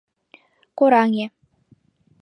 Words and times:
Кораҥе. 0.77 1.25